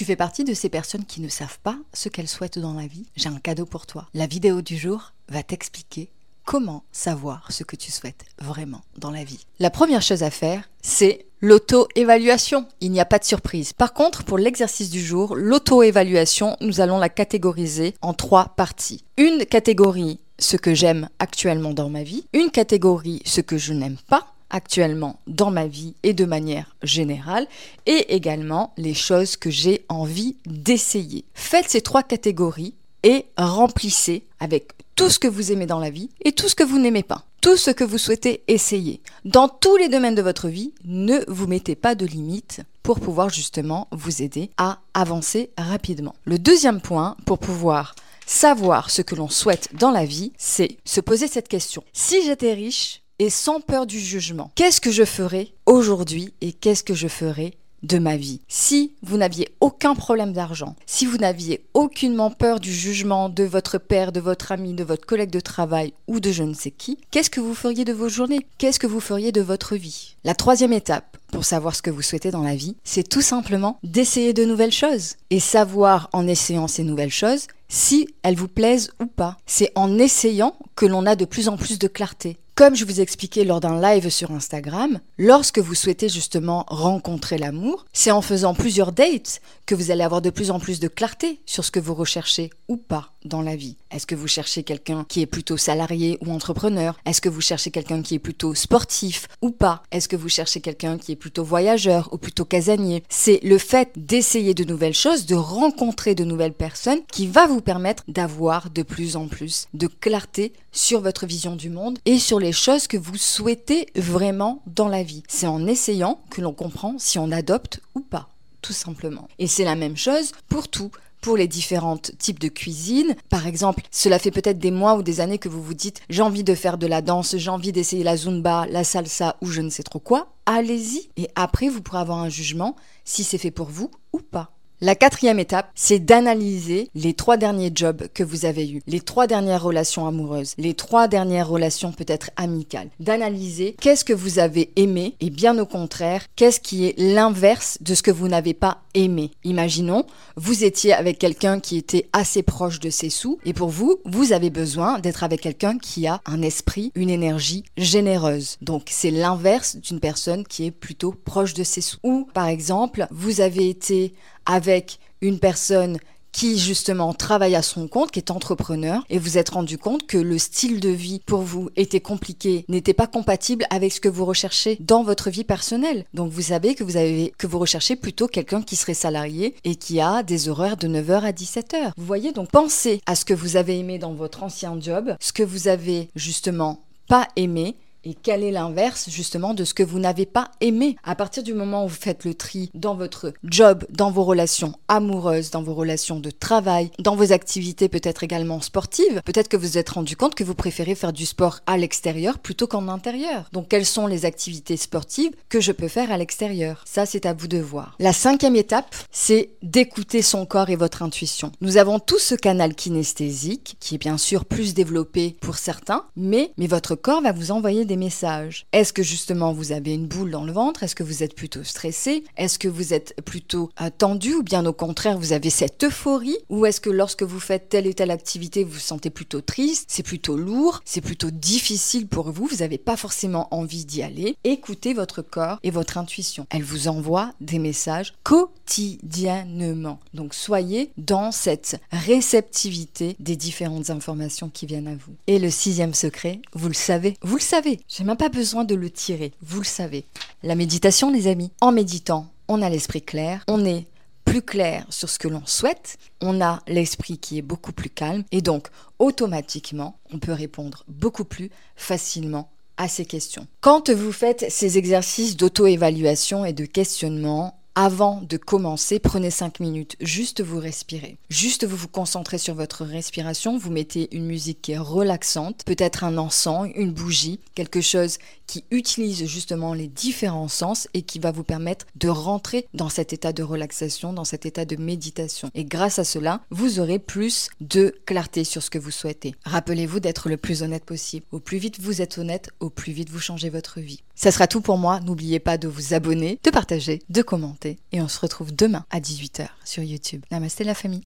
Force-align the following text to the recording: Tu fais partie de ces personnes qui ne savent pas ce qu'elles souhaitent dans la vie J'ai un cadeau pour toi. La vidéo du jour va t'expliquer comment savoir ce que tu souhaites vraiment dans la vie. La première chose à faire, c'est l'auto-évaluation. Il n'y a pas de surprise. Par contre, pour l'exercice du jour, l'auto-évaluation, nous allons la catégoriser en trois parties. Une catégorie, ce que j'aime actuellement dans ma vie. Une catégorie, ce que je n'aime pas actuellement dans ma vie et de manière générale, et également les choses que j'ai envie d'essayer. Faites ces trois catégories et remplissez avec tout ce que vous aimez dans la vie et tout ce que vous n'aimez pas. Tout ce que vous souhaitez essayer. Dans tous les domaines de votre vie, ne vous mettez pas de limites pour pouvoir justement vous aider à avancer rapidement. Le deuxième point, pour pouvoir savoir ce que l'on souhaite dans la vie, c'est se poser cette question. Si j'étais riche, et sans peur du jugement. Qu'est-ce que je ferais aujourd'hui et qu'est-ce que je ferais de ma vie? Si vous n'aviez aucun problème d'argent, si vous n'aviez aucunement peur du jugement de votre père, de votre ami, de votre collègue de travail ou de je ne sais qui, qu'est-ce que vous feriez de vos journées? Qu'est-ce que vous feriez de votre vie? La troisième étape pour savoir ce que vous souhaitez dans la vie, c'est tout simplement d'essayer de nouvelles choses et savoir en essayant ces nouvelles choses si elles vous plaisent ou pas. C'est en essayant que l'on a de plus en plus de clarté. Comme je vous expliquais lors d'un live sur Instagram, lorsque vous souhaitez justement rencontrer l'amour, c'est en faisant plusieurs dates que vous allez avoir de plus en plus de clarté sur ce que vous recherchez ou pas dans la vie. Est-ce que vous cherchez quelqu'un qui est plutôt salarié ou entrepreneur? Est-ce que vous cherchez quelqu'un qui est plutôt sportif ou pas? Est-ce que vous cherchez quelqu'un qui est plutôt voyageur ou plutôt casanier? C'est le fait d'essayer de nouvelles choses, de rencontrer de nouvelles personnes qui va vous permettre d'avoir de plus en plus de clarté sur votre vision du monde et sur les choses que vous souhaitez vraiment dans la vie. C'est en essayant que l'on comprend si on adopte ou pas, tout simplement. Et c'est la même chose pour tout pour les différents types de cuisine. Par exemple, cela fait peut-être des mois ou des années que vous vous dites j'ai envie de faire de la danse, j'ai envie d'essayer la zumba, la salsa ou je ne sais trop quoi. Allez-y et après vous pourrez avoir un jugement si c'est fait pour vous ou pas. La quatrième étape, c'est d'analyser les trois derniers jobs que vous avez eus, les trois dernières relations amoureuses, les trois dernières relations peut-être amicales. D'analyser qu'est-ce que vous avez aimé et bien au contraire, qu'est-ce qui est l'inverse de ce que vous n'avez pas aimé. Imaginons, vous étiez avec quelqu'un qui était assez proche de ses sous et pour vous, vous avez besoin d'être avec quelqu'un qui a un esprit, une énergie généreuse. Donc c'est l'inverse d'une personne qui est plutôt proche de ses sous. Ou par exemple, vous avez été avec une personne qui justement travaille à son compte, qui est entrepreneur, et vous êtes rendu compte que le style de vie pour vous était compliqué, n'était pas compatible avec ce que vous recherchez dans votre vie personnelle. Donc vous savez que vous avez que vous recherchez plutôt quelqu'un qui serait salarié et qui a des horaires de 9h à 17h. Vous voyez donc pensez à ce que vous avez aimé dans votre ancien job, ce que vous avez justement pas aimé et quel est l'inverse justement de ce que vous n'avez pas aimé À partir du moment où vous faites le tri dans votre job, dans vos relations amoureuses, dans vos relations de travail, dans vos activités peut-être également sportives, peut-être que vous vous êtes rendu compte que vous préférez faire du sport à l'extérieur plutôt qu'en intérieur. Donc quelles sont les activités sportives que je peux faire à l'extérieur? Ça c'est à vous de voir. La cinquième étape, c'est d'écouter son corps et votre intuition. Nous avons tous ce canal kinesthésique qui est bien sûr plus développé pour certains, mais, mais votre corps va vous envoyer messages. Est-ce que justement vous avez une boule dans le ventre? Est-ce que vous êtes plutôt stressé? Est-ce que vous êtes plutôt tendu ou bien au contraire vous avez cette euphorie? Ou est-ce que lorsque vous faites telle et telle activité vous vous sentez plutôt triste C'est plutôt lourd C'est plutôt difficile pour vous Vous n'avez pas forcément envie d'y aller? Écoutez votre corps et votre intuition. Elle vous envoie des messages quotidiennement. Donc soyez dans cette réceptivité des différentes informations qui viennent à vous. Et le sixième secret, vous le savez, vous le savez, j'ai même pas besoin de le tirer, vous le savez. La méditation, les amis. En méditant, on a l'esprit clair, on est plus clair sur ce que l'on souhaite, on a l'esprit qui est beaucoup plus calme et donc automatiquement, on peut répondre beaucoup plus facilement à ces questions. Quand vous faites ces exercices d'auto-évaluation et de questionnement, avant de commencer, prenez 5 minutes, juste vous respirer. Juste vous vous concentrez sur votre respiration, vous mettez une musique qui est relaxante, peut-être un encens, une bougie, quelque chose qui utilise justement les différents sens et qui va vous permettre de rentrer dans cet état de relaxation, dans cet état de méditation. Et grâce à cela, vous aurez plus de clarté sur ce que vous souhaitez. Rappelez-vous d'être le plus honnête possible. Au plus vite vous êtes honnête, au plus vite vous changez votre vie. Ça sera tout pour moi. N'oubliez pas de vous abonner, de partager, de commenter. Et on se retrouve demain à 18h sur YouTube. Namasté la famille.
Tu 0.00 0.06
fais 0.06 0.16
partie 0.16 0.44
de 0.44 0.54
ces 0.54 0.70
personnes 0.70 1.04
qui 1.04 1.20
ne 1.20 1.28
savent 1.28 1.58
pas 1.62 1.76
ce 1.92 2.08
qu'elles 2.08 2.26
souhaitent 2.26 2.58
dans 2.58 2.72
la 2.72 2.86
vie 2.86 3.04
J'ai 3.16 3.28
un 3.28 3.38
cadeau 3.38 3.66
pour 3.66 3.84
toi. 3.84 4.08
La 4.14 4.26
vidéo 4.26 4.62
du 4.62 4.78
jour 4.78 5.12
va 5.28 5.42
t'expliquer 5.42 6.08
comment 6.46 6.84
savoir 6.90 7.52
ce 7.52 7.64
que 7.64 7.76
tu 7.76 7.90
souhaites 7.90 8.24
vraiment 8.38 8.80
dans 8.96 9.10
la 9.10 9.24
vie. 9.24 9.44
La 9.58 9.68
première 9.68 10.00
chose 10.00 10.22
à 10.22 10.30
faire, 10.30 10.70
c'est 10.80 11.26
l'auto-évaluation. 11.42 12.66
Il 12.80 12.92
n'y 12.92 13.00
a 13.00 13.04
pas 13.04 13.18
de 13.18 13.24
surprise. 13.24 13.74
Par 13.74 13.92
contre, 13.92 14.24
pour 14.24 14.38
l'exercice 14.38 14.88
du 14.88 15.04
jour, 15.04 15.36
l'auto-évaluation, 15.36 16.56
nous 16.62 16.80
allons 16.80 16.96
la 16.96 17.10
catégoriser 17.10 17.94
en 18.00 18.14
trois 18.14 18.54
parties. 18.56 19.04
Une 19.18 19.44
catégorie, 19.44 20.18
ce 20.38 20.56
que 20.56 20.72
j'aime 20.72 21.10
actuellement 21.18 21.74
dans 21.74 21.90
ma 21.90 22.04
vie. 22.04 22.24
Une 22.32 22.50
catégorie, 22.50 23.20
ce 23.26 23.42
que 23.42 23.58
je 23.58 23.74
n'aime 23.74 23.98
pas 24.08 24.32
actuellement 24.50 25.20
dans 25.26 25.50
ma 25.50 25.66
vie 25.66 25.94
et 26.02 26.12
de 26.12 26.24
manière 26.24 26.76
générale, 26.82 27.46
et 27.86 28.14
également 28.14 28.72
les 28.76 28.94
choses 28.94 29.36
que 29.36 29.50
j'ai 29.50 29.84
envie 29.88 30.36
d'essayer. 30.46 31.24
Faites 31.34 31.70
ces 31.70 31.80
trois 31.80 32.02
catégories 32.02 32.74
et 33.02 33.26
remplissez 33.36 34.24
avec 34.38 34.72
tout 34.96 35.08
ce 35.08 35.18
que 35.18 35.28
vous 35.28 35.52
aimez 35.52 35.66
dans 35.66 35.78
la 35.78 35.90
vie 35.90 36.10
et 36.22 36.32
tout 36.32 36.48
ce 36.48 36.54
que 36.54 36.64
vous 36.64 36.78
n'aimez 36.78 37.02
pas. 37.02 37.24
Tout 37.40 37.56
ce 37.56 37.70
que 37.70 37.84
vous 37.84 37.96
souhaitez 37.96 38.42
essayer. 38.48 39.00
Dans 39.24 39.48
tous 39.48 39.76
les 39.78 39.88
domaines 39.88 40.14
de 40.14 40.20
votre 40.20 40.48
vie, 40.48 40.74
ne 40.84 41.20
vous 41.26 41.46
mettez 41.46 41.74
pas 41.74 41.94
de 41.94 42.04
limites 42.04 42.60
pour 42.82 43.00
pouvoir 43.00 43.30
justement 43.30 43.88
vous 43.92 44.20
aider 44.20 44.50
à 44.58 44.80
avancer 44.92 45.50
rapidement. 45.56 46.14
Le 46.24 46.38
deuxième 46.38 46.82
point, 46.82 47.16
pour 47.24 47.38
pouvoir 47.38 47.94
savoir 48.26 48.90
ce 48.90 49.00
que 49.00 49.14
l'on 49.14 49.28
souhaite 49.28 49.70
dans 49.74 49.90
la 49.90 50.04
vie, 50.04 50.32
c'est 50.36 50.76
se 50.84 51.00
poser 51.00 51.28
cette 51.28 51.48
question. 51.48 51.82
Si 51.94 52.22
j'étais 52.22 52.52
riche, 52.52 52.99
et 53.20 53.30
sans 53.30 53.60
peur 53.60 53.86
du 53.86 54.00
jugement. 54.00 54.50
Qu'est-ce 54.56 54.80
que 54.80 54.90
je 54.90 55.04
ferais 55.04 55.48
aujourd'hui 55.66 56.32
et 56.40 56.52
qu'est-ce 56.52 56.82
que 56.82 56.94
je 56.94 57.06
ferais 57.06 57.52
de 57.82 57.98
ma 57.98 58.16
vie? 58.16 58.40
Si 58.48 58.92
vous 59.02 59.18
n'aviez 59.18 59.50
aucun 59.60 59.94
problème 59.94 60.32
d'argent, 60.32 60.74
si 60.86 61.04
vous 61.04 61.18
n'aviez 61.18 61.62
aucunement 61.74 62.30
peur 62.30 62.60
du 62.60 62.72
jugement 62.72 63.28
de 63.28 63.44
votre 63.44 63.76
père, 63.76 64.10
de 64.10 64.20
votre 64.20 64.52
ami, 64.52 64.72
de 64.72 64.84
votre 64.84 65.06
collègue 65.06 65.30
de 65.30 65.38
travail 65.38 65.92
ou 66.08 66.18
de 66.18 66.32
je 66.32 66.42
ne 66.42 66.54
sais 66.54 66.70
qui, 66.70 66.96
qu'est-ce 67.10 67.28
que 67.28 67.40
vous 67.40 67.54
feriez 67.54 67.84
de 67.84 67.92
vos 67.92 68.08
journées? 68.08 68.46
Qu'est-ce 68.56 68.80
que 68.80 68.86
vous 68.86 69.00
feriez 69.00 69.32
de 69.32 69.42
votre 69.42 69.76
vie? 69.76 70.16
La 70.24 70.34
troisième 70.34 70.72
étape 70.72 71.18
pour 71.30 71.44
savoir 71.44 71.76
ce 71.76 71.82
que 71.82 71.90
vous 71.90 72.02
souhaitez 72.02 72.30
dans 72.30 72.42
la 72.42 72.56
vie, 72.56 72.76
c'est 72.84 73.06
tout 73.06 73.22
simplement 73.22 73.78
d'essayer 73.82 74.32
de 74.32 74.46
nouvelles 74.46 74.72
choses 74.72 75.16
et 75.28 75.40
savoir 75.40 76.08
en 76.14 76.26
essayant 76.26 76.68
ces 76.68 76.84
nouvelles 76.84 77.12
choses 77.12 77.48
si 77.68 78.08
elles 78.22 78.34
vous 78.34 78.48
plaisent 78.48 78.90
ou 78.98 79.06
pas. 79.06 79.36
C'est 79.46 79.72
en 79.74 79.98
essayant 79.98 80.56
que 80.74 80.86
l'on 80.86 81.04
a 81.06 81.16
de 81.16 81.26
plus 81.26 81.48
en 81.48 81.58
plus 81.58 81.78
de 81.78 81.86
clarté. 81.86 82.38
Comme 82.60 82.76
je 82.76 82.84
vous 82.84 83.00
expliquais 83.00 83.44
lors 83.44 83.60
d'un 83.60 83.80
live 83.80 84.10
sur 84.10 84.32
Instagram, 84.32 85.00
lorsque 85.16 85.60
vous 85.60 85.74
souhaitez 85.74 86.10
justement 86.10 86.66
rencontrer 86.68 87.38
l'amour, 87.38 87.86
c'est 87.94 88.10
en 88.10 88.20
faisant 88.20 88.52
plusieurs 88.52 88.92
dates 88.92 89.40
que 89.64 89.74
vous 89.74 89.90
allez 89.90 90.02
avoir 90.02 90.20
de 90.20 90.28
plus 90.28 90.50
en 90.50 90.60
plus 90.60 90.78
de 90.78 90.88
clarté 90.88 91.40
sur 91.46 91.64
ce 91.64 91.70
que 91.70 91.80
vous 91.80 91.94
recherchez 91.94 92.50
ou 92.68 92.76
pas 92.76 93.14
dans 93.24 93.40
la 93.40 93.56
vie. 93.56 93.76
Est-ce 93.90 94.06
que 94.06 94.14
vous 94.14 94.26
cherchez 94.26 94.62
quelqu'un 94.62 95.04
qui 95.08 95.22
est 95.22 95.26
plutôt 95.26 95.56
salarié 95.56 96.18
ou 96.20 96.32
entrepreneur? 96.32 96.98
Est-ce 97.06 97.20
que 97.20 97.28
vous 97.30 97.40
cherchez 97.40 97.70
quelqu'un 97.70 98.02
qui 98.02 98.16
est 98.16 98.18
plutôt 98.18 98.54
sportif 98.54 99.26
ou 99.40 99.50
pas? 99.50 99.82
Est-ce 99.90 100.08
que 100.08 100.16
vous 100.16 100.28
cherchez 100.28 100.60
quelqu'un 100.60 100.98
qui 100.98 101.12
est 101.12 101.16
plutôt 101.16 101.44
voyageur 101.44 102.12
ou 102.12 102.18
plutôt 102.18 102.44
casanier? 102.44 103.02
C'est 103.08 103.40
le 103.42 103.56
fait 103.56 103.90
d'essayer 103.96 104.52
de 104.52 104.64
nouvelles 104.64 104.94
choses, 104.94 105.24
de 105.24 105.34
rencontrer 105.34 106.14
de 106.14 106.24
nouvelles 106.24 106.52
personnes 106.52 107.00
qui 107.10 107.26
va 107.26 107.46
vous 107.46 107.62
permettre 107.62 108.04
d'avoir 108.06 108.68
de 108.70 108.82
plus 108.82 109.16
en 109.16 109.28
plus 109.28 109.66
de 109.72 109.86
clarté 109.86 110.52
sur 110.72 111.00
votre 111.00 111.26
vision 111.26 111.56
du 111.56 111.70
monde 111.70 111.98
et 112.06 112.18
sur 112.18 112.38
les 112.38 112.49
choses 112.52 112.86
que 112.86 112.96
vous 112.96 113.16
souhaitez 113.16 113.86
vraiment 113.94 114.62
dans 114.66 114.88
la 114.88 115.02
vie. 115.02 115.22
C'est 115.28 115.46
en 115.46 115.66
essayant 115.66 116.20
que 116.30 116.40
l'on 116.40 116.52
comprend 116.52 116.96
si 116.98 117.18
on 117.18 117.30
adopte 117.30 117.80
ou 117.94 118.00
pas, 118.00 118.28
tout 118.62 118.72
simplement. 118.72 119.28
Et 119.38 119.46
c'est 119.46 119.64
la 119.64 119.76
même 119.76 119.96
chose 119.96 120.32
pour 120.48 120.68
tout 120.68 120.90
pour 121.20 121.36
les 121.36 121.48
différents 121.48 121.98
types 121.98 122.38
de 122.38 122.48
cuisine. 122.48 123.14
Par 123.28 123.46
exemple, 123.46 123.82
cela 123.90 124.18
fait 124.18 124.30
peut-être 124.30 124.58
des 124.58 124.70
mois 124.70 124.96
ou 124.96 125.02
des 125.02 125.20
années 125.20 125.38
que 125.38 125.48
vous 125.48 125.62
vous 125.62 125.74
dites 125.74 126.00
j'ai 126.08 126.22
envie 126.22 126.44
de 126.44 126.54
faire 126.54 126.78
de 126.78 126.86
la 126.86 127.02
danse, 127.02 127.36
j'ai 127.36 127.50
envie 127.50 127.72
d'essayer 127.72 128.04
la 128.04 128.16
zumba, 128.16 128.66
la 128.70 128.84
salsa 128.84 129.36
ou 129.40 129.46
je 129.46 129.60
ne 129.60 129.70
sais 129.70 129.82
trop 129.82 129.98
quoi. 129.98 130.32
Allez-y 130.46 131.10
et 131.16 131.28
après 131.34 131.68
vous 131.68 131.82
pourrez 131.82 132.00
avoir 132.00 132.18
un 132.18 132.28
jugement 132.28 132.76
si 133.04 133.24
c'est 133.24 133.38
fait 133.38 133.50
pour 133.50 133.68
vous 133.68 133.90
ou 134.12 134.20
pas. 134.20 134.52
La 134.82 134.94
quatrième 134.94 135.38
étape, 135.38 135.70
c'est 135.74 135.98
d'analyser 135.98 136.88
les 136.94 137.12
trois 137.12 137.36
derniers 137.36 137.70
jobs 137.74 138.08
que 138.14 138.24
vous 138.24 138.46
avez 138.46 138.66
eus, 138.66 138.80
les 138.86 139.00
trois 139.00 139.26
dernières 139.26 139.62
relations 139.62 140.06
amoureuses, 140.06 140.54
les 140.56 140.72
trois 140.72 141.06
dernières 141.06 141.50
relations 141.50 141.92
peut-être 141.92 142.30
amicales. 142.36 142.88
D'analyser 142.98 143.76
qu'est-ce 143.78 144.06
que 144.06 144.14
vous 144.14 144.38
avez 144.38 144.70
aimé 144.76 145.16
et 145.20 145.28
bien 145.28 145.58
au 145.58 145.66
contraire, 145.66 146.24
qu'est-ce 146.34 146.60
qui 146.60 146.86
est 146.86 146.98
l'inverse 146.98 147.76
de 147.82 147.94
ce 147.94 148.02
que 148.02 148.10
vous 148.10 148.28
n'avez 148.28 148.54
pas 148.54 148.78
aimé. 148.94 149.32
Imaginons, 149.44 150.06
vous 150.36 150.64
étiez 150.64 150.94
avec 150.94 151.18
quelqu'un 151.18 151.60
qui 151.60 151.76
était 151.76 152.08
assez 152.14 152.42
proche 152.42 152.80
de 152.80 152.88
ses 152.88 153.10
sous 153.10 153.38
et 153.44 153.52
pour 153.52 153.68
vous, 153.68 153.98
vous 154.06 154.32
avez 154.32 154.48
besoin 154.48 154.98
d'être 154.98 155.24
avec 155.24 155.42
quelqu'un 155.42 155.76
qui 155.76 156.06
a 156.06 156.22
un 156.24 156.40
esprit, 156.40 156.90
une 156.94 157.10
énergie 157.10 157.64
généreuse. 157.76 158.56
Donc 158.62 158.86
c'est 158.88 159.10
l'inverse 159.10 159.76
d'une 159.76 160.00
personne 160.00 160.44
qui 160.44 160.64
est 160.64 160.70
plutôt 160.70 161.12
proche 161.12 161.52
de 161.52 161.64
ses 161.64 161.82
sous. 161.82 161.98
Ou 162.02 162.26
par 162.32 162.48
exemple, 162.48 163.06
vous 163.10 163.42
avez 163.42 163.68
été 163.68 164.14
avec 164.46 164.98
une 165.20 165.38
personne 165.38 165.98
qui 166.32 166.58
justement 166.58 167.12
travaille 167.12 167.54
à 167.54 167.62
son 167.62 167.88
compte, 167.88 168.10
qui 168.10 168.18
est 168.18 168.30
entrepreneur, 168.30 169.04
et 169.10 169.18
vous 169.18 169.38
êtes 169.38 169.50
rendu 169.50 169.78
compte 169.78 170.06
que 170.06 170.18
le 170.18 170.38
style 170.38 170.80
de 170.80 170.88
vie 170.88 171.20
pour 171.26 171.42
vous 171.42 171.70
était 171.76 172.00
compliqué, 172.00 172.64
n'était 172.68 172.94
pas 172.94 173.06
compatible 173.06 173.66
avec 173.70 173.92
ce 173.92 174.00
que 174.00 174.08
vous 174.08 174.24
recherchez 174.24 174.76
dans 174.80 175.02
votre 175.02 175.30
vie 175.30 175.44
personnelle. 175.44 176.04
Donc 176.14 176.30
vous 176.30 176.42
savez 176.42 176.74
que 176.74 176.84
vous 176.84 176.96
avez 176.96 177.32
que 177.36 177.46
vous 177.46 177.58
recherchez 177.58 177.96
plutôt 177.96 178.28
quelqu'un 178.28 178.62
qui 178.62 178.76
serait 178.76 178.94
salarié 178.94 179.56
et 179.64 179.76
qui 179.76 180.00
a 180.00 180.22
des 180.22 180.48
horaires 180.48 180.76
de 180.76 180.88
9h 180.88 181.22
à 181.22 181.32
17h. 181.32 181.92
Vous 181.96 182.06
voyez 182.06 182.32
donc 182.32 182.50
pensez 182.50 183.00
à 183.06 183.14
ce 183.14 183.24
que 183.24 183.34
vous 183.34 183.56
avez 183.56 183.78
aimé 183.78 183.98
dans 183.98 184.14
votre 184.14 184.42
ancien 184.42 184.78
job, 184.80 185.16
ce 185.20 185.32
que 185.32 185.42
vous 185.42 185.68
avez 185.68 186.10
justement 186.14 186.84
pas 187.08 187.26
aimé 187.36 187.76
et 188.04 188.14
quel 188.14 188.42
est 188.42 188.50
l'inverse 188.50 189.08
justement 189.08 189.54
de 189.54 189.64
ce 189.64 189.74
que 189.74 189.82
vous 189.82 189.98
n'avez 189.98 190.26
pas 190.26 190.50
aimé 190.60 190.96
À 191.04 191.14
partir 191.14 191.42
du 191.42 191.54
moment 191.54 191.84
où 191.84 191.88
vous 191.88 191.94
faites 191.94 192.24
le 192.24 192.34
tri 192.34 192.70
dans 192.74 192.94
votre 192.94 193.32
job, 193.44 193.86
dans 193.90 194.10
vos 194.10 194.24
relations 194.24 194.74
amoureuses, 194.88 195.50
dans 195.50 195.62
vos 195.62 195.74
relations 195.74 196.20
de 196.20 196.30
travail, 196.30 196.90
dans 196.98 197.16
vos 197.16 197.32
activités 197.32 197.88
peut-être 197.88 198.24
également 198.24 198.60
sportives, 198.60 199.22
peut-être 199.24 199.48
que 199.48 199.56
vous 199.56 199.70
vous 199.70 199.78
êtes 199.78 199.90
rendu 199.90 200.16
compte 200.16 200.34
que 200.34 200.42
vous 200.42 200.56
préférez 200.56 200.96
faire 200.96 201.12
du 201.12 201.24
sport 201.24 201.60
à 201.64 201.78
l'extérieur 201.78 202.40
plutôt 202.40 202.66
qu'en 202.66 202.88
intérieur. 202.88 203.48
Donc 203.52 203.68
quelles 203.68 203.86
sont 203.86 204.08
les 204.08 204.24
activités 204.24 204.76
sportives 204.76 205.30
que 205.48 205.60
je 205.60 205.70
peux 205.70 205.86
faire 205.86 206.10
à 206.10 206.18
l'extérieur? 206.18 206.82
Ça 206.86 207.06
c'est 207.06 207.24
à 207.24 207.34
vous 207.34 207.46
de 207.46 207.58
voir. 207.58 207.94
La 208.00 208.12
cinquième 208.12 208.56
étape, 208.56 208.92
c'est 209.12 209.50
d'écouter 209.62 210.22
son 210.22 210.44
corps 210.44 210.70
et 210.70 210.76
votre 210.76 211.04
intuition. 211.04 211.52
Nous 211.60 211.76
avons 211.76 212.00
tous 212.00 212.18
ce 212.18 212.34
canal 212.34 212.74
kinesthésique 212.74 213.76
qui 213.78 213.94
est 213.94 213.98
bien 213.98 214.18
sûr 214.18 214.44
plus 214.44 214.74
développé 214.74 215.36
pour 215.40 215.56
certains, 215.56 216.04
mais, 216.16 216.52
mais 216.58 216.66
votre 216.66 216.96
corps 216.96 217.22
va 217.22 217.30
vous 217.30 217.52
envoyer 217.52 217.84
messages. 217.96 218.66
Est-ce 218.72 218.92
que 218.92 219.02
justement 219.02 219.52
vous 219.52 219.72
avez 219.72 219.94
une 219.94 220.06
boule 220.06 220.30
dans 220.30 220.44
le 220.44 220.52
ventre? 220.52 220.82
Est-ce 220.82 220.94
que 220.94 221.02
vous 221.02 221.22
êtes 221.22 221.34
plutôt 221.34 221.64
stressé? 221.64 222.24
Est-ce 222.36 222.58
que 222.58 222.68
vous 222.68 222.94
êtes 222.94 223.14
plutôt 223.24 223.70
tendu 223.98 224.34
ou 224.34 224.42
bien 224.42 224.64
au 224.66 224.72
contraire 224.72 225.18
vous 225.18 225.32
avez 225.32 225.50
cette 225.50 225.82
euphorie? 225.84 226.38
Ou 226.48 226.66
est-ce 226.66 226.80
que 226.80 226.90
lorsque 226.90 227.22
vous 227.22 227.40
faites 227.40 227.68
telle 227.68 227.86
et 227.86 227.94
telle 227.94 228.10
activité 228.10 228.64
vous 228.64 228.72
vous 228.72 228.78
sentez 228.78 229.10
plutôt 229.10 229.40
triste 229.40 229.86
C'est 229.88 230.02
plutôt 230.02 230.36
lourd 230.36 230.80
C'est 230.84 231.00
plutôt 231.00 231.30
difficile 231.30 232.06
pour 232.06 232.30
vous 232.30 232.46
Vous 232.46 232.56
n'avez 232.58 232.78
pas 232.78 232.96
forcément 232.96 233.48
envie 233.50 233.84
d'y 233.84 234.02
aller? 234.02 234.36
Écoutez 234.44 234.94
votre 234.94 235.22
corps 235.22 235.58
et 235.62 235.70
votre 235.70 235.98
intuition. 235.98 236.46
Elle 236.50 236.62
vous 236.62 236.88
envoie 236.88 237.32
des 237.40 237.58
messages 237.58 238.14
quotidiennement. 238.22 240.00
Donc 240.14 240.34
soyez 240.34 240.90
dans 240.96 241.32
cette 241.32 241.80
réceptivité 241.92 243.16
des 243.18 243.36
différentes 243.36 243.90
informations 243.90 244.48
qui 244.48 244.66
viennent 244.66 244.88
à 244.88 244.94
vous. 244.94 245.14
Et 245.26 245.38
le 245.38 245.50
sixième 245.50 245.94
secret, 245.94 246.40
vous 246.52 246.68
le 246.68 246.74
savez, 246.74 247.16
vous 247.22 247.36
le 247.36 247.42
savez, 247.42 247.79
j'ai 247.88 248.04
même 248.04 248.16
pas 248.16 248.28
besoin 248.28 248.64
de 248.64 248.74
le 248.74 248.90
tirer, 248.90 249.32
vous 249.42 249.60
le 249.60 249.66
savez. 249.66 250.04
La 250.42 250.54
méditation, 250.54 251.10
les 251.10 251.26
amis. 251.26 251.50
En 251.60 251.72
méditant, 251.72 252.26
on 252.48 252.62
a 252.62 252.68
l'esprit 252.68 253.02
clair, 253.02 253.44
on 253.48 253.64
est 253.64 253.86
plus 254.24 254.42
clair 254.42 254.86
sur 254.90 255.08
ce 255.08 255.18
que 255.18 255.28
l'on 255.28 255.44
souhaite, 255.46 255.98
on 256.20 256.40
a 256.40 256.62
l'esprit 256.68 257.18
qui 257.18 257.38
est 257.38 257.42
beaucoup 257.42 257.72
plus 257.72 257.90
calme 257.90 258.24
et 258.30 258.42
donc 258.42 258.68
automatiquement, 258.98 259.96
on 260.12 260.18
peut 260.18 260.32
répondre 260.32 260.84
beaucoup 260.88 261.24
plus 261.24 261.50
facilement 261.76 262.50
à 262.76 262.88
ces 262.88 263.04
questions. 263.04 263.46
Quand 263.60 263.90
vous 263.90 264.12
faites 264.12 264.50
ces 264.50 264.78
exercices 264.78 265.36
d'auto-évaluation 265.36 266.44
et 266.44 266.52
de 266.52 266.64
questionnement, 266.64 267.59
avant 267.74 268.20
de 268.22 268.36
commencer, 268.36 268.98
prenez 268.98 269.30
5 269.30 269.60
minutes, 269.60 269.96
juste 270.00 270.42
vous 270.42 270.58
respirer. 270.58 271.18
Juste 271.28 271.66
vous 271.66 271.76
vous 271.76 271.88
concentrez 271.88 272.38
sur 272.38 272.54
votre 272.54 272.84
respiration, 272.84 273.58
vous 273.58 273.70
mettez 273.70 274.14
une 274.14 274.26
musique 274.26 274.60
qui 274.62 274.72
est 274.72 274.78
relaxante, 274.78 275.62
peut-être 275.64 276.04
un 276.04 276.18
encens, 276.18 276.68
une 276.74 276.92
bougie, 276.92 277.40
quelque 277.54 277.80
chose 277.80 278.18
qui 278.46 278.64
utilise 278.72 279.26
justement 279.26 279.74
les 279.74 279.86
différents 279.86 280.48
sens 280.48 280.88
et 280.92 281.02
qui 281.02 281.20
va 281.20 281.30
vous 281.30 281.44
permettre 281.44 281.86
de 281.94 282.08
rentrer 282.08 282.66
dans 282.74 282.88
cet 282.88 283.12
état 283.12 283.32
de 283.32 283.44
relaxation, 283.44 284.12
dans 284.12 284.24
cet 284.24 284.44
état 284.44 284.64
de 284.64 284.74
méditation. 284.74 285.50
Et 285.54 285.64
grâce 285.64 286.00
à 286.00 286.04
cela, 286.04 286.40
vous 286.50 286.80
aurez 286.80 286.98
plus 286.98 287.48
de 287.60 287.94
clarté 288.06 288.42
sur 288.42 288.62
ce 288.62 288.70
que 288.70 288.78
vous 288.78 288.90
souhaitez. 288.90 289.36
Rappelez-vous 289.44 290.00
d'être 290.00 290.28
le 290.28 290.36
plus 290.36 290.62
honnête 290.62 290.84
possible. 290.84 291.24
Au 291.30 291.38
plus 291.38 291.58
vite 291.58 291.80
vous 291.80 292.02
êtes 292.02 292.18
honnête, 292.18 292.50
au 292.58 292.70
plus 292.70 292.92
vite 292.92 293.10
vous 293.10 293.20
changez 293.20 293.50
votre 293.50 293.78
vie. 293.78 294.02
Ça 294.16 294.32
sera 294.32 294.46
tout 294.46 294.60
pour 294.60 294.76
moi. 294.78 295.00
N'oubliez 295.00 295.38
pas 295.38 295.56
de 295.56 295.68
vous 295.68 295.94
abonner, 295.94 296.38
de 296.42 296.50
partager, 296.50 297.00
de 297.08 297.22
commenter. 297.22 297.59
Et 297.64 298.00
on 298.00 298.08
se 298.08 298.20
retrouve 298.20 298.54
demain 298.54 298.84
à 298.90 299.00
18h 299.00 299.48
sur 299.64 299.82
YouTube. 299.82 300.24
Namasté 300.30 300.64
la 300.64 300.74
famille. 300.74 300.98